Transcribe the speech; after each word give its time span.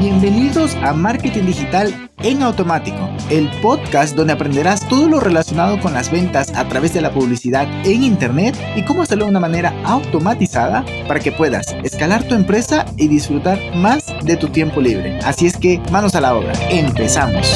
Bienvenidos 0.00 0.76
a 0.76 0.94
Marketing 0.94 1.44
Digital 1.44 2.10
en 2.20 2.42
Automático, 2.42 3.10
el 3.28 3.50
podcast 3.60 4.16
donde 4.16 4.32
aprenderás 4.32 4.88
todo 4.88 5.10
lo 5.10 5.20
relacionado 5.20 5.78
con 5.78 5.92
las 5.92 6.10
ventas 6.10 6.54
a 6.56 6.66
través 6.66 6.94
de 6.94 7.02
la 7.02 7.12
publicidad 7.12 7.68
en 7.84 8.02
Internet 8.02 8.56
y 8.76 8.82
cómo 8.86 9.02
hacerlo 9.02 9.26
de 9.26 9.32
una 9.32 9.40
manera 9.40 9.74
automatizada 9.84 10.86
para 11.06 11.20
que 11.20 11.32
puedas 11.32 11.76
escalar 11.84 12.26
tu 12.26 12.34
empresa 12.34 12.86
y 12.96 13.08
disfrutar 13.08 13.58
más 13.76 14.06
de 14.24 14.38
tu 14.38 14.48
tiempo 14.48 14.80
libre. 14.80 15.18
Así 15.18 15.44
es 15.44 15.58
que 15.58 15.82
manos 15.92 16.14
a 16.14 16.22
la 16.22 16.34
obra, 16.34 16.54
empezamos. 16.70 17.46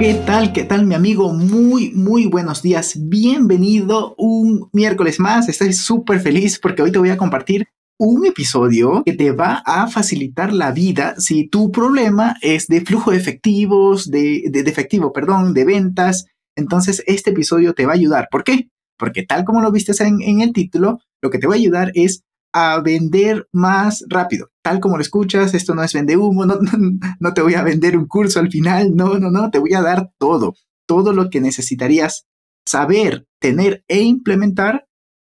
¿Qué 0.00 0.20
tal? 0.26 0.52
¿Qué 0.52 0.64
tal 0.64 0.84
mi 0.84 0.96
amigo? 0.96 1.32
Muy, 1.32 1.92
muy 1.92 2.26
buenos 2.26 2.60
días. 2.60 2.94
Bienvenido 2.98 4.16
un 4.18 4.68
miércoles 4.72 5.20
más. 5.20 5.48
Estoy 5.48 5.74
súper 5.74 6.18
feliz 6.18 6.58
porque 6.58 6.82
hoy 6.82 6.90
te 6.90 6.98
voy 6.98 7.10
a 7.10 7.16
compartir 7.16 7.68
un 8.00 8.24
episodio 8.24 9.02
que 9.04 9.12
te 9.12 9.30
va 9.30 9.62
a 9.66 9.86
facilitar 9.86 10.54
la 10.54 10.72
vida 10.72 11.14
si 11.18 11.46
tu 11.46 11.70
problema 11.70 12.34
es 12.40 12.66
de 12.66 12.80
flujo 12.80 13.10
de 13.10 13.18
efectivos, 13.18 14.10
de, 14.10 14.44
de, 14.50 14.60
efectivo, 14.60 15.12
perdón, 15.12 15.52
de 15.52 15.66
ventas. 15.66 16.24
Entonces, 16.56 17.02
este 17.06 17.30
episodio 17.30 17.74
te 17.74 17.84
va 17.84 17.92
a 17.92 17.96
ayudar. 17.96 18.28
¿Por 18.30 18.42
qué? 18.42 18.70
Porque 18.98 19.26
tal 19.26 19.44
como 19.44 19.60
lo 19.60 19.70
viste 19.70 19.92
en, 20.02 20.22
en 20.22 20.40
el 20.40 20.54
título, 20.54 20.98
lo 21.20 21.28
que 21.28 21.38
te 21.38 21.46
va 21.46 21.52
a 21.52 21.58
ayudar 21.58 21.92
es 21.94 22.24
a 22.54 22.80
vender 22.80 23.46
más 23.52 24.02
rápido. 24.08 24.48
Tal 24.62 24.80
como 24.80 24.96
lo 24.96 25.02
escuchas, 25.02 25.52
esto 25.52 25.74
no 25.74 25.84
es 25.84 25.92
vende 25.92 26.16
humo, 26.16 26.46
no, 26.46 26.54
no, 26.60 26.98
no, 27.20 27.34
te 27.34 27.42
voy 27.42 27.52
a 27.52 27.62
vender 27.62 27.98
un 27.98 28.06
curso 28.06 28.40
al 28.40 28.50
final, 28.50 28.96
no, 28.96 29.18
no, 29.18 29.30
no, 29.30 29.50
te 29.50 29.58
voy 29.58 29.74
a 29.74 29.82
dar 29.82 30.10
todo, 30.18 30.54
todo 30.86 31.12
lo 31.12 31.28
que 31.28 31.42
necesitarías 31.42 32.24
saber, 32.66 33.26
tener 33.40 33.84
e 33.88 34.00
implementar 34.00 34.86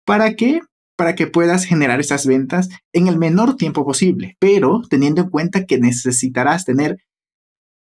para 0.05 0.35
que 0.35 0.59
para 0.97 1.15
que 1.15 1.27
puedas 1.27 1.63
generar 1.63 1.99
esas 1.99 2.25
ventas 2.25 2.69
en 2.91 3.07
el 3.07 3.17
menor 3.17 3.55
tiempo 3.55 3.85
posible, 3.85 4.35
pero 4.39 4.81
teniendo 4.89 5.21
en 5.21 5.29
cuenta 5.29 5.65
que 5.65 5.77
necesitarás 5.77 6.65
tener 6.65 6.97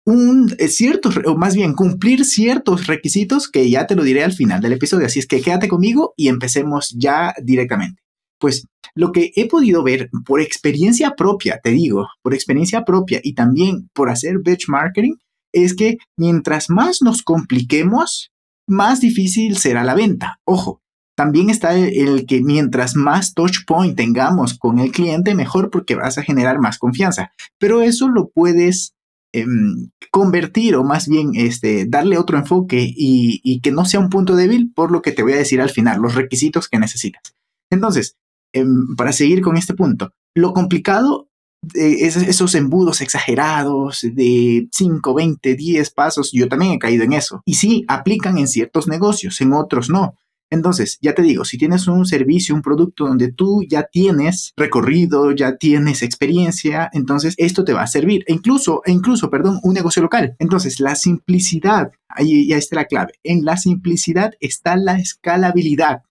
un 0.06 0.54
eh, 0.58 0.68
cierto, 0.68 1.10
o 1.26 1.36
más 1.36 1.54
bien 1.54 1.74
cumplir 1.74 2.24
ciertos 2.24 2.86
requisitos 2.86 3.48
que 3.48 3.68
ya 3.68 3.86
te 3.86 3.96
lo 3.96 4.04
diré 4.04 4.24
al 4.24 4.32
final 4.32 4.60
del 4.60 4.72
episodio. 4.72 5.06
Así 5.06 5.18
es 5.18 5.26
que 5.26 5.42
quédate 5.42 5.68
conmigo 5.68 6.14
y 6.16 6.28
empecemos 6.28 6.94
ya 6.96 7.34
directamente. 7.42 8.00
Pues 8.38 8.66
lo 8.94 9.12
que 9.12 9.32
he 9.36 9.46
podido 9.46 9.82
ver 9.82 10.08
por 10.24 10.40
experiencia 10.40 11.10
propia, 11.16 11.60
te 11.62 11.70
digo, 11.70 12.08
por 12.22 12.32
experiencia 12.32 12.84
propia 12.84 13.20
y 13.22 13.34
también 13.34 13.90
por 13.92 14.08
hacer 14.08 14.38
benchmarking, 14.42 15.18
es 15.52 15.74
que 15.74 15.98
mientras 16.16 16.70
más 16.70 17.02
nos 17.02 17.22
compliquemos, 17.22 18.30
más 18.66 19.00
difícil 19.00 19.58
será 19.58 19.84
la 19.84 19.94
venta. 19.94 20.38
Ojo, 20.44 20.80
también 21.20 21.50
está 21.50 21.76
el, 21.76 22.24
que 22.24 22.40
mientras 22.40 22.96
más 22.96 23.34
touch 23.34 23.66
point 23.66 23.94
tengamos 23.94 24.58
con 24.58 24.78
el 24.78 24.90
cliente, 24.90 25.34
mejor 25.34 25.68
porque 25.68 25.94
vas 25.94 26.16
a 26.16 26.22
generar 26.22 26.60
más 26.60 26.78
confianza. 26.78 27.30
Pero 27.58 27.82
eso 27.82 28.08
lo 28.08 28.30
puedes 28.30 28.94
em, 29.34 29.90
convertir 30.10 30.76
o 30.76 30.82
más 30.82 31.08
bien 31.08 31.32
este, 31.34 31.84
darle 31.84 32.16
otro 32.16 32.38
enfoque 32.38 32.90
y, 32.96 33.60
que 33.60 33.70
no 33.70 33.84
sea 33.84 34.00
un 34.00 34.08
punto 34.08 34.34
débil 34.34 34.72
por 34.74 34.90
lo 34.90 35.02
que 35.02 35.12
te 35.12 35.22
voy 35.22 35.34
a 35.34 35.36
decir 35.36 35.60
al 35.60 35.68
final, 35.68 36.00
los 36.00 36.14
requisitos 36.14 36.68
que 36.68 36.78
necesitas. 36.78 37.34
Entonces, 37.70 38.16
em, 38.54 38.96
para 38.96 39.12
seguir 39.12 39.42
con 39.42 39.58
este 39.58 39.74
punto, 39.74 40.14
lo 40.34 40.54
complicado 40.54 41.28
es 41.74 42.16
esos 42.16 42.54
embudos 42.54 43.02
exagerados 43.02 44.00
de 44.10 44.68
5, 44.72 45.12
20, 45.12 45.54
10 45.54 45.90
pasos, 45.90 46.30
yo 46.32 46.48
también 46.48 46.72
he 46.72 46.78
caído 46.78 47.04
en 47.04 47.12
eso. 47.12 47.42
Y 47.44 47.56
sí, 47.56 47.84
aplican 47.88 48.38
en 48.38 48.48
ciertos 48.48 48.88
negocios, 48.88 49.38
en 49.42 49.52
otros 49.52 49.90
no. 49.90 50.14
Entonces, 50.50 50.98
ya 51.00 51.14
te 51.14 51.22
digo, 51.22 51.44
si 51.44 51.58
tienes 51.58 51.86
un 51.86 52.04
servicio, 52.06 52.54
un 52.54 52.62
producto 52.62 53.06
donde 53.06 53.32
tú 53.32 53.62
ya 53.68 53.84
tienes 53.84 54.52
recorrido, 54.56 55.32
ya 55.32 55.56
tienes 55.56 56.02
experiencia, 56.02 56.90
entonces 56.92 57.34
esto 57.38 57.64
te 57.64 57.72
va 57.72 57.82
a 57.82 57.86
servir. 57.86 58.24
E 58.26 58.32
incluso, 58.32 58.82
e 58.84 58.92
incluso, 58.92 59.30
perdón, 59.30 59.60
un 59.62 59.74
negocio 59.74 60.02
local. 60.02 60.34
Entonces, 60.38 60.80
la 60.80 60.94
simplicidad, 60.96 61.92
ahí 62.08 62.48
ya 62.48 62.56
está 62.56 62.76
la 62.76 62.86
clave. 62.86 63.12
En 63.22 63.44
la 63.44 63.56
simplicidad 63.56 64.32
está 64.40 64.76
la 64.76 64.98
escalabilidad. 64.98 66.02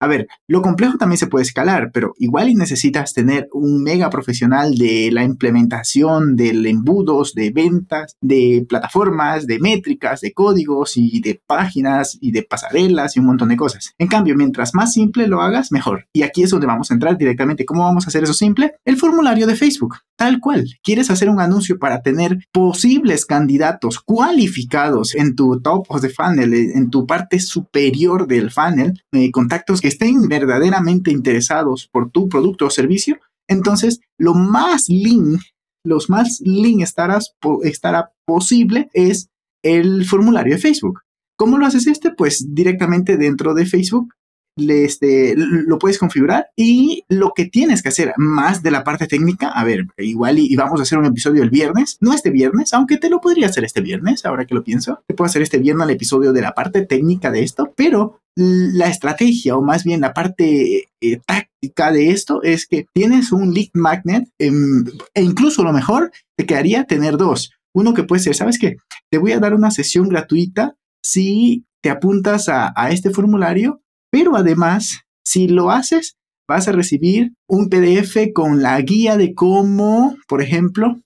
A 0.00 0.06
ver, 0.06 0.28
lo 0.46 0.62
complejo 0.62 0.98
también 0.98 1.18
se 1.18 1.26
puede 1.26 1.44
escalar, 1.44 1.90
pero 1.92 2.14
igual 2.18 2.50
y 2.50 2.54
necesitas 2.54 3.14
tener 3.14 3.48
un 3.52 3.82
mega 3.82 4.10
profesional 4.10 4.74
de 4.74 5.10
la 5.10 5.24
implementación 5.24 6.36
de 6.36 6.50
embudos, 6.68 7.34
de 7.34 7.50
ventas, 7.50 8.16
de 8.20 8.66
plataformas, 8.68 9.46
de 9.46 9.58
métricas, 9.58 10.20
de 10.20 10.32
códigos 10.32 10.96
y 10.96 11.20
de 11.20 11.40
páginas 11.46 12.18
y 12.20 12.32
de 12.32 12.42
pasarelas 12.42 13.16
y 13.16 13.20
un 13.20 13.26
montón 13.26 13.48
de 13.48 13.56
cosas. 13.56 13.94
En 13.98 14.08
cambio, 14.08 14.36
mientras 14.36 14.74
más 14.74 14.92
simple 14.92 15.26
lo 15.26 15.40
hagas, 15.40 15.72
mejor. 15.72 16.06
Y 16.12 16.22
aquí 16.22 16.42
es 16.42 16.50
donde 16.50 16.66
vamos 16.66 16.90
a 16.90 16.94
entrar 16.94 17.16
directamente. 17.16 17.64
¿Cómo 17.64 17.84
vamos 17.84 18.04
a 18.04 18.08
hacer 18.08 18.24
eso 18.24 18.34
simple? 18.34 18.74
El 18.84 18.96
formulario 18.96 19.46
de 19.46 19.56
Facebook. 19.56 19.96
Tal 20.16 20.40
cual. 20.40 20.66
¿Quieres 20.82 21.10
hacer 21.10 21.28
un 21.28 21.40
anuncio 21.40 21.78
para 21.78 22.02
tener 22.02 22.38
posibles 22.52 23.26
candidatos 23.26 24.00
cualificados 24.00 25.14
en 25.14 25.36
tu 25.36 25.60
top 25.60 25.86
of 25.88 26.00
the 26.00 26.08
funnel, 26.08 26.54
en 26.54 26.90
tu 26.90 27.06
parte 27.06 27.38
superior 27.38 28.26
del 28.26 28.50
funnel, 28.50 29.02
eh, 29.12 29.30
contactos 29.30 29.80
estén 29.88 30.28
verdaderamente 30.28 31.10
interesados 31.10 31.88
por 31.90 32.10
tu 32.10 32.28
producto 32.28 32.66
o 32.66 32.70
servicio, 32.70 33.18
entonces 33.48 34.00
lo 34.18 34.34
más 34.34 34.88
lean, 34.88 35.38
los 35.84 36.10
más 36.10 36.40
lean 36.44 36.80
estará, 36.80 37.18
estará 37.62 38.12
posible 38.24 38.90
es 38.92 39.28
el 39.62 40.04
formulario 40.04 40.54
de 40.54 40.60
Facebook. 40.60 41.00
¿Cómo 41.36 41.58
lo 41.58 41.66
haces 41.66 41.86
este? 41.86 42.12
Pues 42.12 42.54
directamente 42.54 43.16
dentro 43.16 43.54
de 43.54 43.66
Facebook 43.66 44.08
este, 44.56 45.34
lo 45.36 45.78
puedes 45.78 45.98
configurar 45.98 46.48
y 46.56 47.04
lo 47.08 47.32
que 47.34 47.44
tienes 47.44 47.82
que 47.82 47.90
hacer 47.90 48.14
más 48.16 48.62
de 48.62 48.70
la 48.70 48.84
parte 48.84 49.06
técnica, 49.06 49.48
a 49.48 49.64
ver, 49.64 49.86
igual 49.98 50.38
y, 50.38 50.54
vamos 50.56 50.80
a 50.80 50.82
hacer 50.82 50.98
un 50.98 51.04
episodio 51.04 51.42
el 51.42 51.50
viernes, 51.50 51.98
no 52.00 52.12
este 52.12 52.30
viernes, 52.30 52.72
aunque 52.72 52.96
te 52.96 53.10
lo 53.10 53.20
podría 53.20 53.46
hacer 53.46 53.64
este 53.64 53.82
viernes, 53.82 54.24
ahora 54.24 54.46
que 54.46 54.54
lo 54.54 54.64
pienso, 54.64 55.02
te 55.06 55.14
puedo 55.14 55.26
hacer 55.26 55.42
este 55.42 55.58
viernes 55.58 55.86
el 55.86 55.94
episodio 55.94 56.32
de 56.32 56.40
la 56.40 56.54
parte 56.54 56.86
técnica 56.86 57.30
de 57.30 57.42
esto, 57.42 57.72
pero 57.76 58.20
la 58.34 58.88
estrategia 58.88 59.56
o 59.56 59.62
más 59.62 59.84
bien 59.84 60.00
la 60.00 60.12
parte 60.12 60.88
eh, 61.00 61.20
táctica 61.26 61.90
de 61.90 62.10
esto 62.10 62.42
es 62.42 62.66
que 62.66 62.86
tienes 62.92 63.32
un 63.32 63.52
lead 63.52 63.68
magnet 63.74 64.28
em, 64.38 64.84
e 65.14 65.22
incluso 65.22 65.62
lo 65.62 65.72
mejor 65.72 66.12
te 66.36 66.46
quedaría 66.46 66.84
tener 66.84 67.16
dos. 67.16 67.52
Uno 67.74 67.94
que 67.94 68.04
puede 68.04 68.22
ser, 68.22 68.34
¿sabes 68.34 68.58
qué? 68.58 68.76
Te 69.10 69.18
voy 69.18 69.32
a 69.32 69.40
dar 69.40 69.54
una 69.54 69.70
sesión 69.70 70.08
gratuita 70.08 70.76
si 71.02 71.64
te 71.82 71.90
apuntas 71.90 72.48
a 72.48 72.90
este 72.90 73.10
formulario 73.10 73.80
pero 74.16 74.34
además, 74.34 75.02
si 75.26 75.46
lo 75.46 75.70
haces, 75.70 76.16
vas 76.48 76.68
a 76.68 76.72
recibir 76.72 77.34
un 77.46 77.68
PDF 77.68 78.32
con 78.32 78.62
la 78.62 78.80
guía 78.80 79.18
de 79.18 79.34
cómo, 79.34 80.16
por 80.26 80.40
ejemplo, 80.40 81.02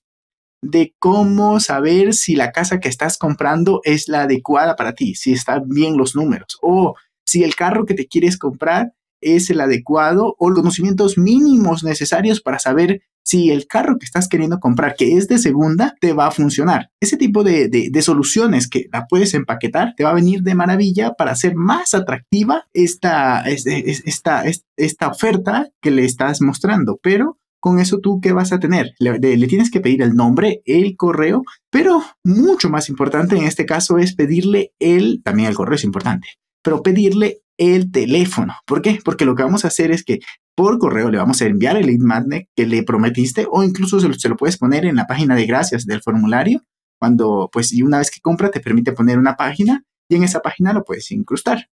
de 0.63 0.95
cómo 0.97 1.59
saber 1.59 2.13
si 2.13 2.37
la 2.37 2.53
casa 2.53 2.79
que 2.79 2.87
estás 2.87 3.17
comprando 3.17 3.81
es 3.83 4.07
la 4.07 4.21
adecuada 4.21 4.77
para 4.77 4.93
ti, 4.93 5.15
si 5.15 5.33
están 5.33 5.67
bien 5.67 5.97
los 5.97 6.15
números, 6.15 6.57
o 6.61 6.95
si 7.25 7.43
el 7.43 7.53
carro 7.53 7.85
que 7.85 7.95
te 7.95 8.07
quieres 8.07 8.37
comprar 8.37 8.93
es 9.19 9.49
el 9.49 9.59
adecuado, 9.59 10.37
o 10.39 10.49
los 10.49 10.59
conocimientos 10.59 11.17
mínimos 11.17 11.83
necesarios 11.83 12.39
para 12.39 12.59
saber 12.59 13.01
si 13.23 13.51
el 13.51 13.67
carro 13.67 13.97
que 13.97 14.05
estás 14.05 14.27
queriendo 14.27 14.59
comprar, 14.59 14.95
que 14.95 15.17
es 15.17 15.27
de 15.27 15.37
segunda, 15.37 15.95
te 15.99 16.13
va 16.13 16.27
a 16.27 16.31
funcionar. 16.31 16.89
Ese 16.99 17.17
tipo 17.17 17.43
de, 17.43 17.89
soluciones 18.01 18.67
que 18.67 18.87
la 18.91 19.05
puedes 19.07 19.33
empaquetar 19.33 19.93
te 19.95 20.03
va 20.03 20.11
a 20.11 20.15
venir 20.15 20.41
de 20.41 20.55
maravilla 20.55 21.13
para 21.13 21.31
hacer 21.31 21.55
más 21.55 21.93
atractiva 21.93 22.65
esta, 22.73 23.43
esta, 23.45 24.43
esta 24.75 25.07
oferta 25.07 25.69
que 25.81 25.91
le 25.91 26.05
estás 26.05 26.41
mostrando. 26.41 26.99
Pero 27.01 27.37
con 27.61 27.79
eso 27.79 27.99
tú, 27.99 28.19
¿qué 28.21 28.33
vas 28.33 28.51
a 28.51 28.59
tener? 28.59 28.93
Le, 28.99 29.19
le, 29.19 29.47
tienes 29.47 29.69
que 29.69 29.79
pedir 29.79 30.01
el 30.01 30.15
nombre, 30.15 30.61
el 30.65 30.97
correo, 30.97 31.43
pero 31.69 32.03
mucho 32.23 32.69
más 32.69 32.89
importante 32.89 33.37
en 33.37 33.43
este 33.43 33.65
caso 33.65 33.99
es 33.99 34.15
pedirle 34.15 34.73
el, 34.79 35.21
también 35.23 35.47
el 35.47 35.55
correo 35.55 35.75
es 35.75 35.83
importante, 35.83 36.27
pero 36.63 36.81
pedirle 36.81 37.41
el 37.57 37.91
teléfono. 37.91 38.55
¿Por 38.65 38.81
qué? 38.81 38.99
Porque 39.05 39.25
lo 39.25 39.35
que 39.35 39.43
vamos 39.43 39.63
a 39.63 39.67
hacer 39.67 39.91
es 39.91 40.03
que 40.03 40.19
por 40.55 40.79
correo 40.79 41.09
le 41.09 41.17
vamos 41.17 41.41
a 41.41 41.45
enviar 41.45 41.77
el 41.77 41.87
lead 41.87 41.99
magnet 41.99 42.47
que 42.55 42.65
le 42.65 42.83
prometiste 42.83 43.47
o 43.49 43.63
incluso 43.63 43.99
se 43.99 44.29
lo, 44.29 44.35
puedes 44.35 44.57
poner 44.57 44.85
en 44.85 44.95
la 44.95 45.07
página 45.07 45.35
de 45.35 45.45
gracias 45.45 45.85
del 45.85 46.01
formulario. 46.01 46.63
Cuando, 46.99 47.49
pues, 47.51 47.73
y 47.73 47.81
una 47.81 47.97
vez 47.97 48.11
que 48.11 48.21
compra 48.21 48.51
te 48.51 48.59
permite 48.59 48.91
poner 48.91 49.17
una 49.17 49.35
página 49.35 49.83
y 50.09 50.15
en 50.15 50.23
esa 50.23 50.41
página 50.41 50.73
lo 50.73 50.83
puedes 50.83 51.11
incrustar. 51.11 51.69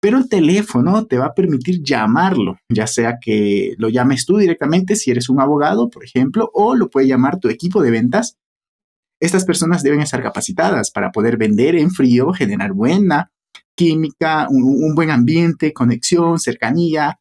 Pero 0.00 0.18
el 0.18 0.28
teléfono 0.28 1.06
te 1.06 1.18
va 1.18 1.26
a 1.26 1.34
permitir 1.34 1.82
llamarlo, 1.82 2.58
ya 2.68 2.86
sea 2.86 3.18
que 3.20 3.74
lo 3.78 3.88
llames 3.88 4.26
tú 4.26 4.36
directamente 4.38 4.96
si 4.96 5.10
eres 5.10 5.28
un 5.28 5.40
abogado, 5.40 5.88
por 5.88 6.04
ejemplo, 6.04 6.50
o 6.52 6.74
lo 6.74 6.90
puede 6.90 7.06
llamar 7.06 7.38
tu 7.38 7.48
equipo 7.48 7.82
de 7.82 7.90
ventas. 7.90 8.36
Estas 9.20 9.44
personas 9.44 9.82
deben 9.82 10.00
estar 10.00 10.22
capacitadas 10.22 10.90
para 10.90 11.12
poder 11.12 11.36
vender 11.38 11.76
en 11.76 11.90
frío, 11.90 12.32
generar 12.32 12.72
buena 12.72 13.30
química, 13.76 14.48
un 14.50 14.94
buen 14.94 15.10
ambiente, 15.10 15.72
conexión, 15.72 16.38
cercanía, 16.38 17.20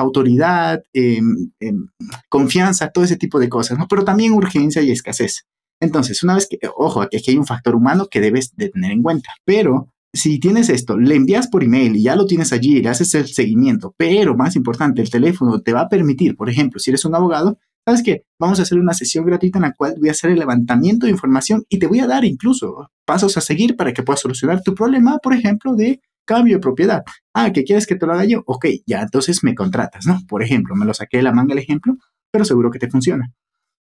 autoridad, 0.00 0.82
em, 0.92 1.50
em, 1.60 1.86
confianza, 2.28 2.90
todo 2.90 3.04
ese 3.04 3.16
tipo 3.16 3.38
de 3.38 3.48
cosas, 3.48 3.78
¿no? 3.78 3.86
Pero 3.88 4.04
también 4.04 4.32
urgencia 4.32 4.82
y 4.82 4.90
escasez. 4.90 5.46
Entonces, 5.80 6.22
una 6.22 6.34
vez 6.34 6.46
que, 6.48 6.58
ojo, 6.76 7.02
aquí 7.02 7.22
hay 7.28 7.38
un 7.38 7.46
factor 7.46 7.74
humano 7.74 8.08
que 8.10 8.20
debes 8.20 8.54
de 8.56 8.68
tener 8.68 8.92
en 8.92 9.02
cuenta, 9.02 9.30
pero 9.44 9.88
si 10.12 10.40
tienes 10.40 10.68
esto, 10.68 10.98
le 10.98 11.14
envías 11.14 11.48
por 11.48 11.62
email 11.62 11.96
y 11.96 12.02
ya 12.02 12.16
lo 12.16 12.26
tienes 12.26 12.52
allí, 12.52 12.82
le 12.82 12.88
haces 12.88 13.14
el 13.14 13.28
seguimiento, 13.28 13.94
pero 13.96 14.36
más 14.36 14.56
importante, 14.56 15.00
el 15.00 15.10
teléfono 15.10 15.60
te 15.60 15.72
va 15.72 15.82
a 15.82 15.88
permitir, 15.88 16.36
por 16.36 16.50
ejemplo, 16.50 16.80
si 16.80 16.90
eres 16.90 17.04
un 17.04 17.14
abogado, 17.14 17.58
¿sabes 17.86 18.02
qué? 18.02 18.24
Vamos 18.38 18.58
a 18.58 18.62
hacer 18.62 18.78
una 18.78 18.92
sesión 18.92 19.24
gratuita 19.24 19.58
en 19.58 19.62
la 19.62 19.72
cual 19.72 19.94
voy 19.98 20.08
a 20.08 20.12
hacer 20.12 20.30
el 20.30 20.38
levantamiento 20.38 21.06
de 21.06 21.12
información 21.12 21.64
y 21.68 21.78
te 21.78 21.86
voy 21.86 22.00
a 22.00 22.06
dar 22.06 22.24
incluso 22.24 22.90
pasos 23.06 23.36
a 23.36 23.40
seguir 23.40 23.76
para 23.76 23.92
que 23.92 24.02
puedas 24.02 24.20
solucionar 24.20 24.62
tu 24.62 24.74
problema, 24.74 25.18
por 25.18 25.32
ejemplo, 25.32 25.74
de 25.74 26.00
cambio 26.30 26.58
de 26.58 26.60
propiedad. 26.60 27.02
Ah, 27.34 27.52
¿qué 27.52 27.64
quieres 27.64 27.88
que 27.88 27.96
te 27.96 28.06
lo 28.06 28.12
haga 28.12 28.24
yo? 28.24 28.44
Ok, 28.46 28.66
ya 28.86 29.02
entonces 29.02 29.42
me 29.42 29.56
contratas, 29.56 30.06
¿no? 30.06 30.20
Por 30.28 30.44
ejemplo, 30.44 30.76
me 30.76 30.86
lo 30.86 30.94
saqué 30.94 31.16
de 31.16 31.24
la 31.24 31.32
manga 31.32 31.54
el 31.54 31.58
ejemplo, 31.58 31.96
pero 32.30 32.44
seguro 32.44 32.70
que 32.70 32.78
te 32.78 32.88
funciona. 32.88 33.32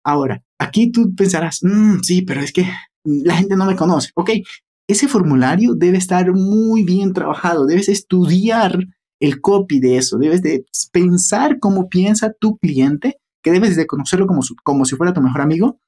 Ahora, 0.04 0.42
aquí 0.58 0.90
tú 0.90 1.14
pensarás, 1.14 1.60
mm, 1.62 2.00
sí, 2.02 2.22
pero 2.22 2.40
es 2.40 2.52
que 2.52 2.66
la 3.04 3.36
gente 3.36 3.54
no 3.54 3.64
me 3.64 3.76
conoce. 3.76 4.10
Ok, 4.16 4.30
ese 4.88 5.06
formulario 5.06 5.74
debe 5.76 5.98
estar 5.98 6.32
muy 6.32 6.82
bien 6.82 7.12
trabajado, 7.12 7.64
debes 7.64 7.88
estudiar 7.88 8.76
el 9.20 9.40
copy 9.40 9.78
de 9.78 9.98
eso, 9.98 10.18
debes 10.18 10.42
de 10.42 10.64
pensar 10.90 11.60
cómo 11.60 11.88
piensa 11.88 12.32
tu 12.32 12.56
cliente, 12.56 13.18
que 13.40 13.52
debes 13.52 13.76
de 13.76 13.86
conocerlo 13.86 14.26
como, 14.26 14.40
como 14.64 14.84
si 14.84 14.96
fuera 14.96 15.12
tu 15.12 15.22
mejor 15.22 15.42
amigo. 15.42 15.78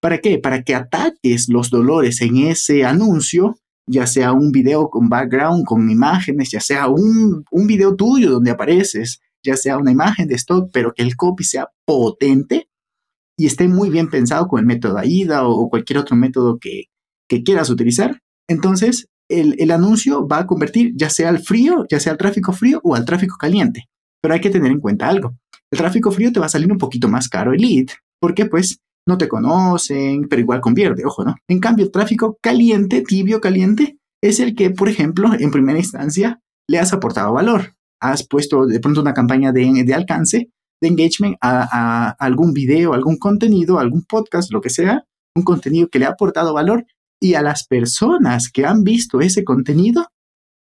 ¿Para 0.00 0.18
qué? 0.18 0.38
Para 0.38 0.62
que 0.62 0.74
ataques 0.74 1.50
los 1.50 1.68
dolores 1.68 2.22
en 2.22 2.38
ese 2.38 2.86
anuncio, 2.86 3.58
ya 3.86 4.06
sea 4.06 4.32
un 4.32 4.50
video 4.50 4.88
con 4.88 5.08
background, 5.08 5.64
con 5.64 5.90
imágenes, 5.90 6.50
ya 6.50 6.60
sea 6.60 6.88
un, 6.88 7.44
un 7.50 7.66
video 7.66 7.94
tuyo 7.96 8.30
donde 8.30 8.50
apareces, 8.50 9.20
ya 9.44 9.56
sea 9.56 9.76
una 9.76 9.90
imagen 9.90 10.26
de 10.26 10.34
stock, 10.36 10.70
pero 10.72 10.92
que 10.94 11.02
el 11.02 11.16
copy 11.16 11.44
sea 11.44 11.68
potente 11.84 12.68
y 13.36 13.46
esté 13.46 13.68
muy 13.68 13.90
bien 13.90 14.08
pensado 14.08 14.46
con 14.48 14.60
el 14.60 14.66
método 14.66 14.98
AIDA 14.98 15.46
o, 15.46 15.68
cualquier 15.68 15.98
otro 15.98 16.16
método 16.16 16.58
que, 16.58 16.84
que 17.28 17.42
quieras 17.42 17.68
utilizar, 17.70 18.20
entonces 18.48 19.08
el, 19.28 19.56
el, 19.58 19.70
anuncio 19.70 20.26
va 20.26 20.40
a 20.40 20.46
convertir 20.46 20.92
ya 20.94 21.10
sea 21.10 21.30
al 21.30 21.40
frío, 21.40 21.86
ya 21.90 21.98
sea 21.98 22.12
al 22.12 22.18
tráfico 22.18 22.52
frío 22.52 22.80
o 22.84 22.94
al 22.94 23.04
tráfico 23.04 23.36
caliente. 23.38 23.84
Pero 24.20 24.34
hay 24.34 24.40
que 24.40 24.50
tener 24.50 24.70
en 24.70 24.80
cuenta 24.80 25.08
algo. 25.08 25.34
El 25.70 25.78
tráfico 25.78 26.10
frío 26.10 26.30
te 26.32 26.40
va 26.40 26.46
a 26.46 26.50
salir 26.50 26.70
un 26.70 26.78
poquito 26.78 27.08
más 27.08 27.28
caro 27.28 27.52
el 27.52 27.60
lead, 27.60 27.86
porque 28.20 28.46
pues 28.46 28.80
no 29.06 29.18
te 29.18 29.28
conocen, 29.28 30.28
pero 30.28 30.40
igual 30.40 30.60
convierte, 30.60 31.04
ojo, 31.04 31.24
¿no? 31.24 31.34
En 31.48 31.60
cambio, 31.60 31.84
el 31.84 31.92
tráfico 31.92 32.38
caliente, 32.40 33.02
tibio 33.02 33.40
caliente, 33.40 33.98
es 34.22 34.40
el 34.40 34.54
que, 34.54 34.70
por 34.70 34.88
ejemplo, 34.88 35.30
en 35.38 35.50
primera 35.50 35.78
instancia 35.78 36.40
le 36.68 36.78
has 36.78 36.92
aportado 36.92 37.32
valor. 37.32 37.74
Has 38.00 38.26
puesto 38.26 38.66
de 38.66 38.80
pronto 38.80 39.00
una 39.00 39.14
campaña 39.14 39.52
de, 39.52 39.94
alcance 39.94 40.50
de 40.80 40.88
engagement 40.88 41.36
a, 41.40 42.10
algún 42.18 42.52
video, 42.52 42.94
algún 42.94 43.18
contenido, 43.18 43.78
algún 43.78 44.04
podcast, 44.04 44.52
lo 44.52 44.60
que 44.60 44.70
sea, 44.70 45.04
un 45.36 45.42
contenido 45.42 45.88
que 45.88 45.98
le 45.98 46.06
ha 46.06 46.10
aportado 46.10 46.54
valor 46.54 46.86
y 47.20 47.34
a 47.34 47.42
las 47.42 47.66
personas 47.66 48.50
que 48.50 48.64
han 48.64 48.82
visto 48.82 49.20
ese 49.20 49.44
contenido 49.44 50.06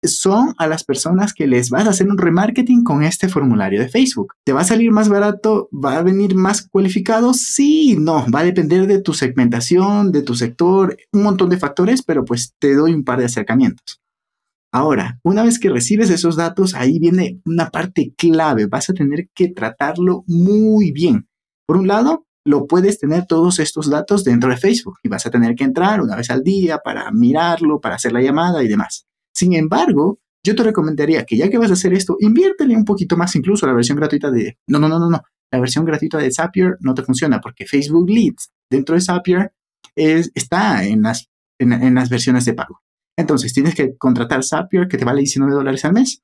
son 0.02 0.55
a 0.58 0.67
las 0.67 0.85
personas 0.85 1.35
que 1.35 1.47
les 1.47 1.70
vas 1.70 1.87
a 1.87 1.91
hacer 1.91 2.08
un 2.08 2.19
remarketing 2.19 2.85
con 2.85 3.02
este 3.02 3.29
formulario 3.29 3.81
de 3.81 3.88
Facebook. 3.88 4.35
¿Te 4.44 4.52
va 4.52 4.62
a 4.62 4.64
salir 4.64 4.91
más 4.91 5.08
barato? 5.08 5.69
¿Va 5.73 5.99
a 5.99 6.02
venir 6.02 6.35
más 6.35 6.67
cualificado? 6.69 7.35
Sí, 7.35 7.97
no, 7.99 8.26
va 8.31 8.41
a 8.41 8.44
depender 8.44 8.87
de 8.87 9.00
tu 9.00 9.12
segmentación, 9.12 10.12
de 10.12 10.23
tu 10.23 10.35
sector, 10.35 10.97
un 11.12 11.23
montón 11.23 11.50
de 11.50 11.58
factores, 11.58 12.02
pero 12.02 12.25
pues 12.25 12.55
te 12.58 12.75
doy 12.75 12.94
un 12.94 13.05
par 13.05 13.19
de 13.19 13.26
acercamientos. 13.26 14.00
Ahora, 14.73 15.19
una 15.25 15.43
vez 15.43 15.58
que 15.58 15.69
recibes 15.69 16.11
esos 16.11 16.37
datos, 16.37 16.75
ahí 16.75 16.99
viene 17.00 17.41
una 17.44 17.70
parte 17.70 18.14
clave. 18.17 18.67
Vas 18.67 18.88
a 18.88 18.94
tener 18.94 19.29
que 19.35 19.49
tratarlo 19.49 20.23
muy 20.26 20.93
bien. 20.93 21.26
Por 21.67 21.76
un 21.76 21.88
lado, 21.88 22.26
lo 22.44 22.67
puedes 22.67 22.99
tener 22.99 23.26
todos 23.26 23.58
estos 23.58 23.91
datos 23.91 24.25
dentro 24.25 24.49
de 24.49 24.56
Facebook 24.56 24.99
y 25.03 25.08
vas 25.08 25.26
a 25.26 25.31
tener 25.31 25.56
que 25.56 25.64
entrar 25.64 26.00
una 26.00 26.17
vez 26.17 26.31
al 26.31 26.43
día 26.43 26.79
para 26.79 27.11
mirarlo, 27.11 27.81
para 27.81 27.96
hacer 27.96 28.12
la 28.12 28.23
llamada 28.23 28.62
y 28.62 28.69
demás. 28.69 29.06
Sin 29.35 29.55
embargo, 29.55 30.19
yo 30.44 30.55
te 30.55 30.62
recomendaría 30.62 31.25
que 31.25 31.37
ya 31.37 31.49
que 31.49 31.59
vas 31.59 31.71
a 31.71 31.75
hacer 31.75 31.93
esto, 31.93 32.17
inviértele 32.21 32.77
un 32.77 32.85
poquito 32.85 33.17
más 33.17 33.35
incluso 33.37 33.67
la 33.67 33.75
versión 33.75 33.97
gratuita 33.97 34.31
de... 34.31 34.59
No, 34.67 34.79
no, 34.79 34.88
no, 34.88 34.99
no, 34.99 35.11
no. 35.11 35.23
La 35.53 35.61
versión 35.61 35.85
gratuita 35.85 36.19
de 36.19 36.32
Zapier 36.32 36.77
no 36.81 36.94
te 36.94 37.03
funciona 37.03 37.41
porque 37.41 37.67
Facebook 37.67 38.09
Leads 38.09 38.50
dentro 38.71 38.94
de 38.94 39.00
Zapier 39.00 39.53
está 39.97 40.85
en 40.85 41.03
las, 41.03 41.29
en 41.59 41.94
las 41.94 42.09
versiones 42.09 42.44
de 42.44 42.55
pago. 42.55 42.81
Entonces 43.19 43.53
tienes 43.53 43.75
que 43.75 43.97
contratar 43.99 44.44
Zapier 44.44 44.88
que 44.88 44.97
te 44.97 45.05
vale 45.05 45.21
19 45.21 45.53
dólares 45.53 45.85
al 45.85 45.93
mes 45.93 46.23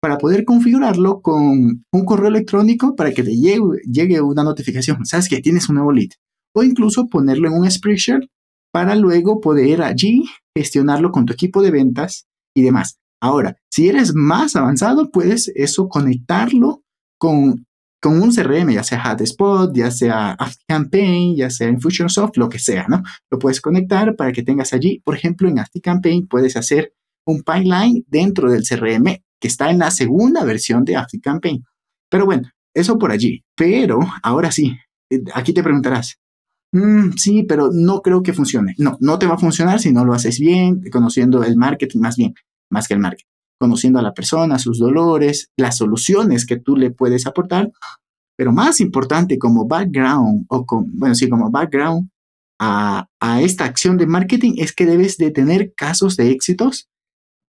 para 0.00 0.16
poder 0.16 0.44
configurarlo 0.44 1.20
con 1.20 1.84
un 1.92 2.04
correo 2.06 2.28
electrónico 2.28 2.96
para 2.96 3.12
que 3.12 3.22
te 3.22 3.36
llegue, 3.36 4.20
una 4.22 4.42
notificación. 4.42 5.04
Sabes 5.04 5.28
que 5.28 5.40
tienes 5.40 5.68
un 5.68 5.74
nuevo 5.76 5.92
lead. 5.92 6.10
O 6.54 6.62
incluso 6.62 7.06
ponerlo 7.08 7.48
en 7.48 7.54
un 7.54 7.70
spreadsheet 7.70 8.26
para 8.72 8.96
luego 8.96 9.40
poder 9.40 9.82
allí 9.82 10.24
gestionarlo 10.56 11.12
con 11.12 11.26
tu 11.26 11.34
equipo 11.34 11.62
de 11.62 11.70
ventas 11.70 12.26
y 12.54 12.62
demás. 12.62 12.98
Ahora, 13.20 13.56
si 13.70 13.88
eres 13.88 14.14
más 14.14 14.56
avanzado, 14.56 15.10
puedes 15.10 15.48
eso 15.54 15.88
conectarlo 15.88 16.82
con 17.18 17.66
con 18.00 18.20
un 18.20 18.34
CRM, 18.34 18.72
ya 18.72 18.82
sea 18.82 19.02
HubSpot, 19.12 19.70
ya 19.74 19.90
sea 19.90 20.30
ActiveCampaign, 20.32 21.36
ya 21.36 21.50
sea 21.50 21.68
Infusionsoft, 21.68 22.36
lo 22.38 22.48
que 22.48 22.58
sea, 22.58 22.86
¿no? 22.88 23.02
Lo 23.30 23.38
puedes 23.38 23.60
conectar 23.60 24.16
para 24.16 24.32
que 24.32 24.42
tengas 24.42 24.72
allí, 24.72 25.00
por 25.04 25.14
ejemplo, 25.14 25.48
en 25.48 25.58
ActiveCampaign 25.58 26.26
puedes 26.26 26.56
hacer 26.56 26.94
un 27.26 27.42
pipeline 27.42 28.04
dentro 28.08 28.50
del 28.50 28.64
CRM 28.66 29.22
que 29.38 29.48
está 29.48 29.70
en 29.70 29.78
la 29.78 29.90
segunda 29.90 30.44
versión 30.44 30.84
de 30.84 30.96
ActiveCampaign. 30.96 31.64
Pero 32.10 32.24
bueno, 32.24 32.50
eso 32.74 32.98
por 32.98 33.12
allí. 33.12 33.44
Pero 33.54 34.00
ahora 34.22 34.50
sí, 34.50 34.76
eh, 35.10 35.20
aquí 35.34 35.52
te 35.52 35.62
preguntarás, 35.62 36.18
mm, 36.72 37.12
sí, 37.16 37.44
pero 37.44 37.70
no 37.72 38.02
creo 38.02 38.22
que 38.22 38.32
funcione. 38.32 38.74
No, 38.78 38.96
no 39.00 39.18
te 39.18 39.26
va 39.26 39.34
a 39.34 39.38
funcionar 39.38 39.80
si 39.80 39.92
no 39.92 40.04
lo 40.04 40.14
haces 40.14 40.38
bien, 40.38 40.82
conociendo 40.90 41.42
el 41.44 41.56
marketing 41.56 42.00
más 42.00 42.16
bien, 42.16 42.34
más 42.70 42.88
que 42.88 42.94
el 42.94 43.00
marketing 43.00 43.30
conociendo 43.60 43.98
a 43.98 44.02
la 44.02 44.14
persona, 44.14 44.58
sus 44.58 44.78
dolores, 44.78 45.50
las 45.56 45.76
soluciones 45.76 46.46
que 46.46 46.56
tú 46.56 46.76
le 46.76 46.90
puedes 46.90 47.26
aportar, 47.26 47.70
pero 48.36 48.52
más 48.52 48.80
importante 48.80 49.38
como 49.38 49.68
background 49.68 50.46
o 50.48 50.64
bueno, 50.94 51.14
sí, 51.14 51.28
como 51.28 51.50
background 51.50 52.08
a, 52.58 53.06
esta 53.42 53.64
acción 53.66 53.98
de 53.98 54.06
marketing 54.06 54.54
es 54.56 54.72
que 54.72 54.86
debes 54.86 55.18
de 55.18 55.30
tener 55.30 55.74
casos 55.74 56.16
de 56.16 56.30
éxitos 56.30 56.88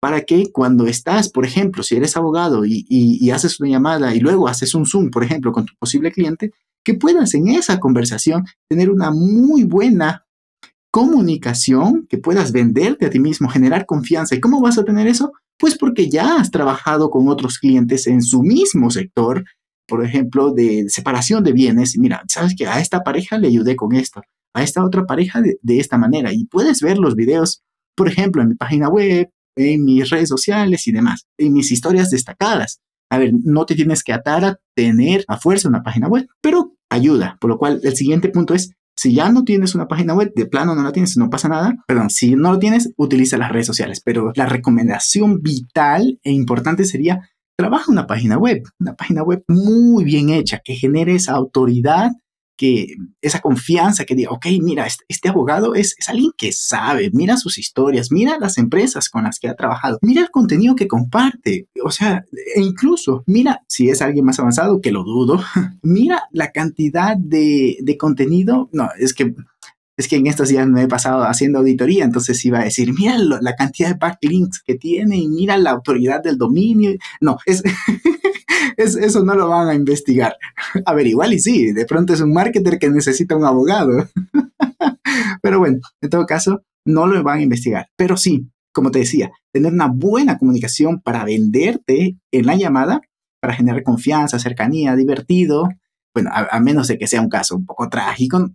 para 0.01 0.21
que 0.21 0.51
cuando 0.51 0.87
estás, 0.87 1.29
por 1.29 1.45
ejemplo, 1.45 1.83
si 1.83 1.95
eres 1.95 2.15
abogado 2.15 2.65
y, 2.65 2.85
y, 2.87 3.29
haces 3.31 3.59
una 3.59 3.69
llamada 3.69 4.15
y 4.15 4.19
luego 4.19 4.47
haces 4.47 4.75
un 4.75 4.85
Zoom, 4.85 5.09
por 5.09 5.23
ejemplo, 5.23 5.51
con 5.51 5.65
tu 5.65 5.73
posible 5.77 6.11
cliente, 6.11 6.51
que 6.87 6.93
puedas 6.93 7.33
en 7.33 7.49
esa 7.49 7.81
conversación 7.81 8.45
tener 8.69 8.89
una 8.89 9.11
muy 9.11 9.65
buena 9.65 10.25
comunicación, 10.89 12.07
que 12.07 12.17
puedas 12.17 12.53
venderte 12.53 13.05
a 13.05 13.09
ti 13.09 13.19
mismo, 13.19 13.49
generar 13.49 13.85
confianza. 13.85 14.35
¿Y 14.35 14.39
cómo 14.39 14.61
vas 14.61 14.77
a 14.77 14.85
tener 14.85 15.05
eso? 15.05 15.33
Pues 15.59 15.77
porque 15.77 16.09
ya 16.09 16.37
has 16.37 16.49
trabajado 16.49 17.09
con 17.09 17.27
otros 17.27 17.59
clientes 17.59 18.07
en 18.07 18.21
su 18.21 18.41
mismo 18.41 18.89
sector, 18.89 19.43
por 19.85 20.05
ejemplo, 20.05 20.53
de 20.53 20.85
separación 20.87 21.43
de 21.43 21.51
bienes. 21.51 21.97
Mira, 21.97 22.23
sabes 22.29 22.55
que 22.55 22.67
a 22.67 22.79
esta 22.79 23.03
pareja 23.03 23.37
le 23.37 23.49
ayudé 23.49 23.75
con 23.75 23.93
esto, 23.93 24.21
a 24.53 24.63
esta 24.63 24.81
otra 24.85 25.05
pareja 25.05 25.41
de, 25.41 25.57
esta 25.77 25.97
manera. 25.97 26.31
Y 26.31 26.45
puedes 26.45 26.79
ver 26.79 26.97
los 26.97 27.15
videos, 27.15 27.63
por 27.97 28.07
ejemplo, 28.07 28.41
en 28.41 28.47
mi 28.47 28.55
página 28.55 28.87
web, 28.87 29.29
en 29.57 29.83
mis 29.83 30.09
redes 30.09 30.29
sociales 30.29 30.87
y 30.87 30.93
demás, 30.93 31.25
en 31.37 31.51
mis 31.51 31.69
historias 31.69 32.11
destacadas. 32.11 32.79
A 33.09 33.17
ver, 33.17 33.31
no 33.43 33.65
te 33.65 33.75
tienes 33.75 34.03
que 34.03 34.13
atar 34.13 34.45
a 34.45 34.59
tener 34.75 35.23
a 35.27 35.37
fuerza 35.37 35.69
una 35.69 35.83
página 35.83 36.07
web, 36.07 36.27
pero 36.41 36.73
ayuda. 36.89 37.37
Por 37.39 37.49
lo 37.49 37.57
cual, 37.57 37.79
el 37.83 37.95
siguiente 37.95 38.29
punto 38.29 38.53
es 38.53 38.71
si 38.95 39.13
ya 39.13 39.31
no 39.31 39.43
tienes 39.43 39.75
una 39.75 39.87
página 39.87 40.15
web, 40.15 40.33
de 40.35 40.47
plano 40.47 40.73
no 40.73 40.81
la 40.81 40.91
tienes, 40.91 41.17
no 41.17 41.29
pasa 41.29 41.47
nada. 41.47 41.75
Perdón, 41.87 42.09
si 42.09 42.35
no 42.35 42.51
lo 42.51 42.59
tienes, 42.59 42.91
utiliza 42.97 43.37
las 43.37 43.51
redes 43.51 43.67
sociales. 43.67 44.01
Pero 44.03 44.31
la 44.35 44.47
recomendación 44.47 45.41
vital 45.41 46.19
e 46.23 46.31
importante 46.31 46.83
sería 46.83 47.29
trabaja 47.57 47.91
una 47.91 48.07
página 48.07 48.37
web, 48.37 48.63
una 48.79 48.95
página 48.95 49.23
web 49.23 49.43
muy 49.47 50.03
bien 50.03 50.29
hecha, 50.29 50.61
que 50.63 50.75
genere 50.75 51.15
esa 51.15 51.33
autoridad 51.33 52.11
que 52.57 52.95
esa 53.21 53.39
confianza 53.39 54.03
que 54.03 54.15
diga, 54.15 54.31
ok, 54.31 54.47
mira, 54.61 54.85
este, 54.85 55.05
este, 55.07 55.29
abogado 55.29 55.75
es, 55.75 55.95
es, 55.97 56.09
alguien 56.09 56.31
que 56.37 56.51
sabe, 56.51 57.11
mira 57.13 57.37
sus 57.37 57.57
historias, 57.57 58.11
mira 58.11 58.37
las 58.39 58.57
empresas 58.57 59.09
con 59.09 59.23
las 59.23 59.39
que 59.39 59.47
ha 59.47 59.55
trabajado, 59.55 59.99
mira 60.01 60.21
el 60.21 60.31
contenido 60.31 60.75
que 60.75 60.87
comparte, 60.87 61.67
o 61.83 61.91
sea, 61.91 62.25
e 62.55 62.61
incluso, 62.61 63.23
mira, 63.27 63.61
si 63.67 63.89
es 63.89 64.01
alguien 64.01 64.25
más 64.25 64.39
avanzado, 64.39 64.81
que 64.81 64.91
lo 64.91 65.03
dudo, 65.03 65.41
mira 65.83 66.23
la 66.31 66.51
cantidad 66.51 67.15
de, 67.15 67.77
de 67.81 67.97
contenido, 67.97 68.69
no, 68.73 68.89
es 68.99 69.13
que 69.13 69.35
es 69.97 70.07
que 70.07 70.17
en 70.17 70.27
estos 70.27 70.49
días 70.49 70.67
me 70.67 70.83
he 70.83 70.87
pasado 70.87 71.23
haciendo 71.23 71.57
auditoría, 71.57 72.05
entonces 72.05 72.45
iba 72.45 72.59
a 72.59 72.65
decir, 72.65 72.93
mira 72.93 73.17
la 73.17 73.55
cantidad 73.55 73.89
de 73.89 73.97
backlinks 73.99 74.61
que 74.61 74.75
tiene 74.75 75.17
y 75.17 75.27
mira 75.27 75.57
la 75.57 75.71
autoridad 75.71 76.21
del 76.21 76.37
dominio. 76.37 76.91
No, 77.19 77.39
es, 77.47 77.63
eso 78.77 79.23
no 79.23 79.35
lo 79.35 79.49
van 79.49 79.69
a 79.69 79.75
investigar. 79.75 80.37
A 80.85 80.93
ver, 80.93 81.07
igual 81.07 81.33
y 81.33 81.39
sí, 81.39 81.71
de 81.73 81.85
pronto 81.85 82.13
es 82.13 82.21
un 82.21 82.33
marketer 82.33 82.79
que 82.79 82.89
necesita 82.89 83.35
un 83.35 83.45
abogado. 83.45 84.07
Pero 85.41 85.59
bueno, 85.59 85.79
en 86.01 86.09
todo 86.09 86.25
caso, 86.25 86.63
no 86.85 87.07
lo 87.07 87.21
van 87.23 87.39
a 87.39 87.43
investigar. 87.43 87.87
Pero 87.95 88.17
sí, 88.17 88.49
como 88.71 88.91
te 88.91 88.99
decía, 88.99 89.31
tener 89.51 89.73
una 89.73 89.87
buena 89.87 90.37
comunicación 90.37 91.01
para 91.01 91.23
venderte 91.23 92.17
en 92.31 92.45
la 92.45 92.55
llamada, 92.55 93.01
para 93.41 93.53
generar 93.53 93.83
confianza, 93.83 94.39
cercanía, 94.39 94.95
divertido, 94.95 95.69
bueno, 96.13 96.31
a, 96.33 96.59
menos 96.59 96.87
de 96.87 96.97
que 96.97 97.05
sea 97.05 97.21
un 97.21 97.29
caso 97.29 97.55
un 97.55 97.65
poco 97.65 97.89
trágico, 97.89 98.49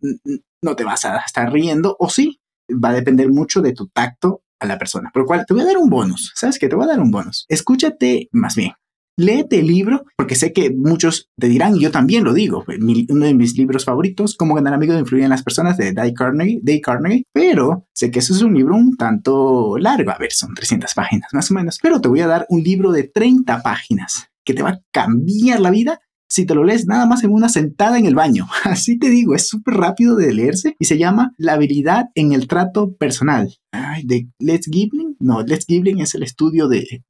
no 0.62 0.76
te 0.76 0.82
vas 0.82 1.04
a 1.04 1.18
estar 1.18 1.52
riendo, 1.52 1.96
o 1.98 2.08
sí, 2.08 2.40
va 2.72 2.88
a 2.88 2.94
depender 2.94 3.30
mucho 3.30 3.60
de 3.60 3.72
tu 3.72 3.86
tacto 3.88 4.42
a 4.58 4.66
la 4.66 4.78
persona. 4.78 5.10
Por 5.12 5.22
lo 5.22 5.26
cual 5.26 5.44
te 5.46 5.54
voy 5.54 5.62
a 5.62 5.66
dar 5.66 5.78
un 5.78 5.88
bonus. 5.88 6.32
¿Sabes 6.34 6.58
qué? 6.58 6.68
Te 6.68 6.74
voy 6.74 6.84
a 6.84 6.88
dar 6.88 7.00
un 7.00 7.10
bonus. 7.10 7.44
Escúchate, 7.48 8.28
más 8.32 8.56
bien, 8.56 8.72
léete 9.16 9.61
el 9.61 9.66
libro, 9.66 10.04
porque 10.16 10.35
sé 10.35 10.52
que 10.52 10.71
muchos 10.71 11.28
te 11.38 11.49
dirán, 11.49 11.76
y 11.76 11.81
yo 11.81 11.90
también 11.90 12.25
lo 12.25 12.33
digo, 12.33 12.64
uno 13.09 13.26
de 13.26 13.35
mis 13.35 13.57
libros 13.57 13.85
favoritos, 13.85 14.37
Cómo 14.37 14.54
ganar 14.54 14.75
amigos 14.75 14.95
de 14.95 15.00
influir 15.00 15.25
en 15.25 15.31
las 15.31 15.42
personas, 15.42 15.76
de 15.76 15.92
Dale 15.92 16.14
Carnegie, 16.14 16.61
Dale 16.62 16.81
Carnegie, 16.81 17.25
pero 17.33 17.87
sé 17.92 18.11
que 18.11 18.19
eso 18.19 18.35
es 18.35 18.42
un 18.42 18.54
libro 18.54 18.75
un 18.75 18.97
tanto 18.97 19.76
largo, 19.78 20.11
a 20.11 20.19
ver, 20.19 20.33
son 20.33 20.54
300 20.54 20.92
páginas 20.95 21.28
más 21.33 21.50
o 21.50 21.54
menos, 21.54 21.78
pero 21.83 22.00
te 22.00 22.09
voy 22.09 22.21
a 22.21 22.26
dar 22.26 22.47
un 22.49 22.62
libro 22.62 22.92
de 22.92 23.04
30 23.04 23.62
páginas 23.62 24.28
que 24.45 24.54
te 24.54 24.62
va 24.62 24.71
a 24.71 24.81
cambiar 24.90 25.61
la 25.61 25.71
vida 25.71 26.00
si 26.33 26.47
te 26.47 26.54
lo 26.54 26.64
lees 26.64 26.87
nada 26.87 27.04
más 27.04 27.25
en 27.25 27.31
una 27.31 27.50
sentada 27.50 27.99
en 27.99 28.07
el 28.07 28.14
baño. 28.14 28.49
Así 28.64 28.99
te 28.99 29.11
digo, 29.11 29.35
es 29.35 29.47
súper 29.49 29.75
rápido 29.75 30.16
de 30.16 30.33
leerse 30.33 30.76
y 30.78 30.87
se 30.87 30.97
llama 30.97 31.35
La 31.37 31.52
habilidad 31.52 32.07
en 32.14 32.33
el 32.33 32.49
trato 32.49 32.95
personal. 32.97 33.54
Ay, 33.71 34.02
de 34.04 34.28
Let's 34.38 34.66
Gibling. 34.73 35.16
No, 35.21 35.42
Let's 35.42 35.66
Gibling 35.66 36.00
es 36.00 36.14
el 36.14 36.23
estudio 36.23 36.69
de, 36.69 37.02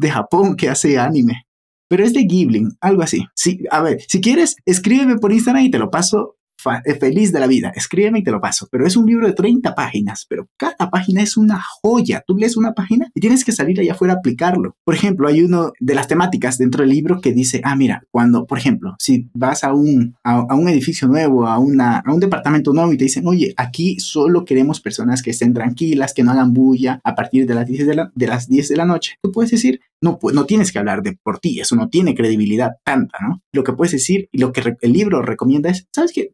de 0.00 0.10
Japón 0.10 0.56
que 0.56 0.68
hace 0.68 0.98
anime. 0.98 1.46
Pero 1.88 2.04
es 2.04 2.12
de 2.12 2.22
Ghibli, 2.22 2.68
algo 2.80 3.02
así. 3.02 3.26
Sí, 3.34 3.64
a 3.70 3.82
ver, 3.82 4.00
si 4.06 4.20
quieres, 4.20 4.56
escríbeme 4.64 5.18
por 5.18 5.32
Instagram 5.32 5.64
y 5.64 5.70
te 5.70 5.78
lo 5.78 5.90
paso 5.90 6.36
feliz 6.98 7.32
de 7.32 7.40
la 7.40 7.46
vida. 7.46 7.72
Escríbeme 7.74 8.20
y 8.20 8.22
te 8.22 8.30
lo 8.30 8.40
paso. 8.40 8.68
Pero 8.70 8.86
es 8.86 8.96
un 8.96 9.06
libro 9.06 9.26
de 9.26 9.32
30 9.32 9.74
páginas, 9.74 10.26
pero 10.28 10.48
cada 10.56 10.90
página 10.90 11.22
es 11.22 11.36
una 11.36 11.60
joya. 11.82 12.22
Tú 12.26 12.36
lees 12.36 12.56
una 12.56 12.72
página 12.72 13.10
y 13.14 13.20
tienes 13.20 13.44
que 13.44 13.52
salir 13.52 13.80
allá 13.80 13.92
afuera 13.92 14.14
a 14.14 14.16
aplicarlo. 14.18 14.76
Por 14.84 14.94
ejemplo, 14.94 15.28
hay 15.28 15.42
uno 15.42 15.72
de 15.80 15.94
las 15.94 16.08
temáticas 16.08 16.58
dentro 16.58 16.82
del 16.82 16.90
libro 16.90 17.20
que 17.20 17.32
dice, 17.32 17.60
ah, 17.64 17.76
mira, 17.76 18.02
cuando, 18.10 18.46
por 18.46 18.58
ejemplo, 18.58 18.94
si 18.98 19.28
vas 19.34 19.64
a 19.64 19.72
un, 19.72 20.16
a, 20.24 20.54
un 20.54 20.68
edificio 20.68 21.08
nuevo, 21.08 21.46
a, 21.46 21.58
una, 21.58 21.98
a 21.98 22.12
un 22.12 22.20
departamento 22.20 22.72
nuevo 22.72 22.92
y 22.92 22.96
te 22.96 23.04
dicen, 23.04 23.26
oye, 23.26 23.54
aquí 23.56 23.98
solo 23.98 24.44
queremos 24.44 24.80
personas 24.80 25.22
que 25.22 25.30
estén 25.30 25.54
tranquilas, 25.54 26.14
que 26.14 26.22
no 26.22 26.32
hagan 26.32 26.52
bulla 26.52 27.00
a 27.04 27.14
partir 27.14 27.46
de 27.46 27.54
las 27.54 27.66
10 27.66 27.86
de 27.86 27.94
la, 27.94 28.10
de 28.14 28.26
las 28.26 28.48
10 28.48 28.68
de 28.68 28.76
la 28.76 28.84
noche. 28.84 29.16
Tú 29.22 29.32
puedes 29.32 29.50
decir, 29.50 29.80
no, 30.02 30.18
no 30.32 30.46
tienes 30.46 30.72
que 30.72 30.78
hablar 30.78 31.02
de 31.02 31.16
por 31.22 31.38
ti, 31.38 31.60
eso 31.60 31.76
no 31.76 31.88
tiene 31.88 32.14
credibilidad 32.14 32.72
tanta, 32.84 33.18
¿no? 33.20 33.42
Lo 33.52 33.64
que 33.64 33.72
puedes 33.72 33.92
decir 33.92 34.28
y 34.32 34.38
lo 34.38 34.52
que 34.52 34.76
el 34.80 34.92
libro 34.92 35.22
recomienda 35.22 35.70
es, 35.70 35.86
¿sabes 35.94 36.12
qué? 36.12 36.32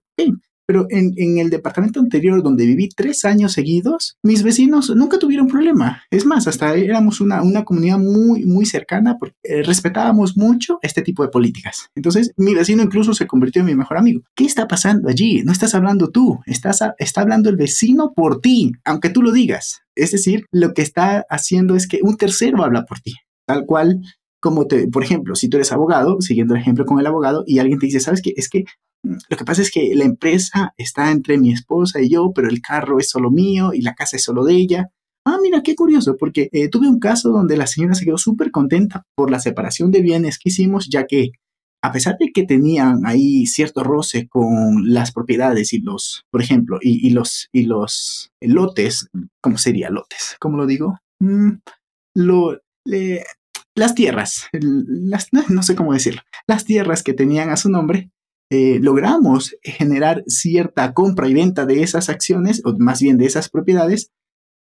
Pero 0.66 0.87
en, 0.90 1.38
el 1.38 1.49
departamento 1.49 2.00
anterior 2.00 2.42
donde 2.42 2.66
viví 2.66 2.88
tres 2.88 3.25
años 3.25 3.52
seguidos, 3.52 4.16
mis 4.23 4.42
vecinos 4.42 4.90
nunca 4.90 5.18
tuvieron 5.18 5.46
problema. 5.46 6.02
Es 6.11 6.26
más, 6.26 6.49
hasta 6.49 6.75
éramos 6.75 7.20
una, 7.20 7.42
una 7.42 7.64
comunidad 7.64 7.99
muy, 7.99 8.44
muy 8.44 8.66
cercana 8.66 9.16
porque 9.18 9.37
eh, 9.44 9.62
respetábamos 9.62 10.37
mucho 10.37 10.78
este 10.82 11.02
tipo 11.02 11.23
de 11.23 11.28
políticas. 11.28 11.88
Entonces, 11.94 12.32
mi 12.37 12.54
vecino 12.54 12.82
incluso 12.82 13.14
se 13.14 13.26
convirtió 13.26 13.61
en 13.61 13.66
mi 13.66 13.75
mejor 13.76 13.96
amigo. 13.96 14.23
¿Qué 14.35 14.44
está 14.44 14.66
pasando 14.66 15.08
allí? 15.08 15.42
No 15.44 15.52
estás 15.52 15.75
hablando 15.75 16.11
tú, 16.11 16.40
estás 16.46 16.80
está 16.99 17.20
hablando 17.20 17.49
el 17.49 17.56
vecino 17.56 18.12
por 18.14 18.40
ti, 18.40 18.73
aunque 18.85 19.11
tú 19.11 19.23
lo 19.23 19.30
digas. 19.30 19.82
Es 19.94 20.11
decir, 20.11 20.46
lo 20.50 20.75
que 20.75 20.82
está 20.82 21.25
haciendo 21.30 21.76
es 21.76 21.87
que 21.87 22.00
un 22.02 22.16
tercero 22.16 22.64
habla 22.64 22.85
por 22.85 23.00
ti, 23.00 23.14
tal 23.46 23.64
cual 23.66 24.00
como 24.46 24.68
te, 24.68 24.86
por 24.86 25.02
ejemplo, 25.02 25.34
si 25.34 25.48
tú 25.48 25.56
eres 25.56 25.72
abogado, 25.72 26.20
siguiendo 26.20 26.54
el 26.54 26.60
ejemplo 26.60 26.84
con 26.84 27.00
el 27.00 27.06
abogado, 27.06 27.42
y 27.48 27.58
alguien 27.58 27.80
te 27.80 27.86
dice, 27.86 27.98
¿sabes 27.98 28.22
qué? 28.22 28.32
Es 28.36 28.48
que 28.48 28.64
lo 29.02 29.36
que 29.36 29.44
pasa 29.44 29.60
es 29.60 29.72
que 29.72 29.92
la 29.96 30.04
empresa 30.04 30.72
está 30.76 31.10
entre 31.10 31.36
mi 31.36 31.52
esposa 31.52 32.00
y 32.00 32.10
yo, 32.10 32.30
pero 32.32 32.48
el 32.48 32.60
carro 32.60 33.00
es 33.00 33.10
solo 33.10 33.32
mío 33.32 33.72
y 33.74 33.82
la 33.82 33.94
casa 33.94 34.14
es 34.14 34.22
solo 34.22 34.44
de 34.44 34.54
ella. 34.54 34.86
Ah, 35.24 35.38
mira, 35.42 35.64
qué 35.64 35.74
curioso, 35.74 36.16
porque 36.16 36.48
eh, 36.52 36.68
tuve 36.68 36.86
un 36.86 37.00
caso 37.00 37.30
donde 37.30 37.56
la 37.56 37.66
señora 37.66 37.94
se 37.94 38.04
quedó 38.04 38.18
súper 38.18 38.52
contenta 38.52 39.02
por 39.16 39.32
la 39.32 39.40
separación 39.40 39.90
de 39.90 40.00
bienes 40.00 40.38
que 40.38 40.50
hicimos, 40.50 40.88
ya 40.88 41.06
que 41.06 41.32
a 41.82 41.90
pesar 41.90 42.16
de 42.20 42.30
que 42.32 42.44
tenían 42.44 43.04
ahí 43.04 43.46
cierto 43.46 43.82
roce 43.82 44.28
con 44.28 44.92
las 44.94 45.10
propiedades 45.10 45.72
y 45.72 45.80
los, 45.80 46.24
por 46.30 46.40
ejemplo, 46.40 46.78
y, 46.80 47.10
los, 47.10 47.48
y 47.52 47.64
los 47.64 48.30
lotes, 48.40 49.08
¿cómo 49.40 49.58
sería 49.58 49.90
lotes? 49.90 50.36
¿Cómo 50.38 50.56
lo 50.56 50.66
digo? 50.66 51.00
Mm, 51.18 51.54
lo, 52.14 52.60
las 53.76 53.95
tierras, 53.95 54.49
las, 54.52 55.28
no 55.33 55.62
sé 55.62 55.76
cómo 55.76 55.92
decirlo, 55.92 56.23
las 56.49 56.64
tierras 56.64 57.02
que 57.02 57.12
tenían 57.12 57.50
a 57.50 57.56
su 57.56 57.71
nombre, 57.71 58.11
eh, 58.50 58.78
logramos 58.80 59.56
generar 59.62 60.25
cierta 60.26 60.95
compra 60.95 61.28
y 61.28 61.35
venta 61.35 61.66
de 61.66 61.83
esas 61.83 62.09
acciones, 62.09 62.62
o 62.64 62.75
más 62.78 63.00
bien 63.00 63.18
de 63.18 63.26
esas 63.26 63.49
propiedades, 63.49 64.11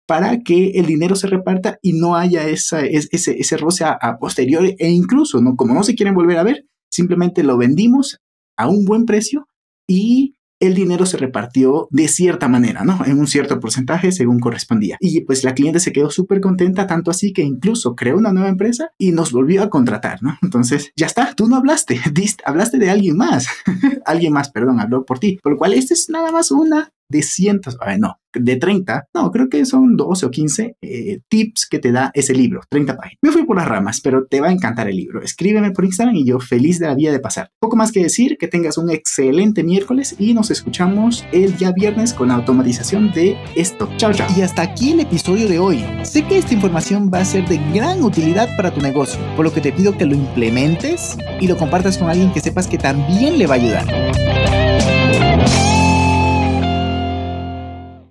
para 0.07 0.41
que 0.41 0.71
el 0.71 0.87
dinero 0.87 1.17
se 1.17 1.27
reparta 1.27 1.79
y 1.83 1.93
no 1.93 2.17
haya 2.17 2.49
esa, 2.49 2.81
ese, 2.81 3.39
ese 3.39 3.57
roce 3.57 3.85
a, 3.85 3.93
a, 3.93 4.19
posteriori 4.19 4.77
e 4.79 4.91
incluso, 4.91 5.41
¿no? 5.41 5.57
como 5.57 5.75
no 5.75 5.83
se 5.83 5.95
quieren 5.95 6.15
volver 6.15 6.39
a 6.39 6.43
ver, 6.43 6.67
simplemente 6.91 7.43
lo 7.43 7.57
vendimos 7.57 8.21
a 8.57 8.69
un 8.69 8.85
buen 8.85 9.07
precio 9.07 9.49
y 9.89 10.37
el 10.61 10.75
dinero 10.75 11.07
se 11.07 11.17
repartió 11.17 11.89
de 11.91 12.07
cierta 12.09 12.49
manera, 12.49 12.85
¿no? 12.85 13.05
En 13.05 13.19
un 13.19 13.27
cierto 13.27 13.59
porcentaje 13.59 14.13
según 14.13 14.39
correspondía. 14.39 14.97
Y 15.01 15.23
pues 15.23 15.43
la 15.43 15.55
cliente 15.55 15.81
se 15.81 15.93
quedó 15.93 16.11
súper 16.11 16.41
contenta, 16.41 16.87
tanto 16.87 17.11
así 17.11 17.33
que 17.33 17.43
incluso 17.43 17.97
creó 17.97 18.19
una 18.19 18.33
nueva 18.33 18.49
empresa 18.49 18.91
y 18.99 19.13
nos 19.13 19.33
volvió 19.33 19.63
a 19.63 19.71
contratar, 19.71 20.23
¿no? 20.23 20.39
Entonces, 20.43 20.93
ya 20.97 21.07
está, 21.07 21.35
tú 21.35 21.49
no 21.49 21.57
hablaste, 21.57 22.01
hablaste 22.45 22.79
de 22.79 22.91
alguien 22.91 23.17
más. 23.17 23.49
alguien 24.05 24.33
más, 24.33 24.51
perdón, 24.51 24.81
habló 24.81 25.05
por 25.05 25.19
ti. 25.19 25.39
Por 25.43 25.53
lo 25.53 25.59
cual, 25.59 25.73
esta 25.73 25.95
es 25.95 26.09
nada 26.11 26.31
más 26.31 26.51
una 26.51 26.93
de 27.11 27.23
cientos, 27.23 27.77
no, 27.99 28.17
de 28.33 28.57
30, 28.57 29.09
no, 29.13 29.31
creo 29.31 29.49
que 29.49 29.65
son 29.65 29.97
12 29.97 30.27
o 30.27 30.31
15 30.31 30.77
eh, 30.81 31.21
tips 31.29 31.67
que 31.69 31.79
te 31.79 31.93
da 31.93 32.11
ese 32.15 32.35
libro, 32.35 32.61
30 32.69 32.97
páginas. 32.97 33.19
Me 33.23 33.33
fui 33.33 33.45
por 33.45 33.57
las 33.57 33.69
ramas, 33.69 34.01
pero 34.01 34.27
te 34.27 34.41
va 34.41 34.49
a 34.49 34.53
encantar 34.53 34.89
el 34.89 34.97
libro. 34.97 35.23
Escríbeme 35.23 35.73
por 35.73 35.85
Instagram 35.85 36.15
y 36.15 36.25
yo 36.25 36.39
feliz 36.39 36.79
de 36.79 36.87
la 36.87 36.95
vida 36.95 37.11
de 37.11 37.19
pasar. 37.19 37.51
Poco 37.59 37.77
más 37.77 37.93
que 37.93 38.03
decir, 38.03 38.37
que 38.39 38.49
tengas 38.49 38.79
un 38.79 38.91
excelente 38.91 39.65
miércoles 39.65 40.15
y 40.19 40.33
nos 40.33 40.51
escuchamos 40.51 41.25
el 41.33 41.57
día 41.57 41.73
viernes 41.73 42.15
con 42.15 42.29
la 42.29 42.35
automatización 42.35 43.11
de 43.13 43.37
esto. 43.57 43.89
Chao, 43.97 44.13
chao. 44.13 44.29
Y 44.37 44.43
hasta 44.43 44.63
aquí 44.63 44.93
el 44.93 45.01
episodio 45.01 45.49
de 45.49 45.59
hoy. 45.59 45.85
Sé 46.05 46.25
que 46.25 46.39
esta 46.39 46.55
información 46.55 47.11
va 47.13 47.19
a 47.19 47.25
ser 47.25 47.47
de 47.49 47.59
gran 47.75 48.03
utilidad 48.03 48.49
para 48.57 48.73
tu 48.73 48.81
negocio, 48.81 49.21
por 49.35 49.45
lo 49.45 49.53
que 49.53 49.61
te 49.61 49.73
pido 49.73 49.97
que 49.99 50.07
lo 50.07 50.15
implementes 50.15 51.19
y 51.41 51.49
lo 51.49 51.57
compartas 51.57 51.99
con 51.99 52.09
alguien 52.09 52.33
que 52.33 52.41
sepas 52.41 52.69
que 52.69 52.79
también 52.79 53.39
le 53.39 53.47
va 53.47 53.55
a 53.55 53.59
ayudar. 53.59 54.30